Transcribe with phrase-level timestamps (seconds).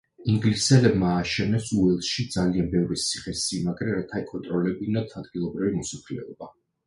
[0.31, 6.51] ინგლისელებმა ააშენეს უელსში ძალიან ბევრი ციხე-სიმაგრე რათა ეკონტროლებინათ ადგილობრივი მოსახლეობა.